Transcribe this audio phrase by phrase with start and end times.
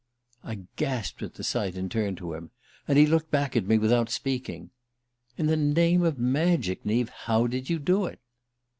[0.43, 2.49] I gasped at the sight and turned to him;
[2.87, 4.71] and he looked back at me without speaking.
[5.37, 8.19] "In the name of magic, Neave, how did you do it?"